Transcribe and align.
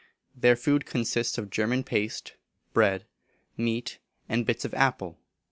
Their 0.35 0.55
food 0.55 0.87
consists 0.87 1.37
of 1.37 1.51
German 1.51 1.83
paste, 1.83 2.33
bread, 2.73 3.05
meat, 3.55 3.99
and 4.27 4.47
bits 4.47 4.65
of 4.65 4.73
apple. 4.73 5.19